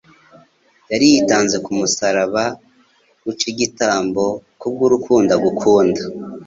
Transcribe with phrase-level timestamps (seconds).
[0.91, 2.43] yari yitanze ku musaraba
[3.29, 4.23] uc'igitambo
[4.59, 6.01] kubw'urukundo agukunda.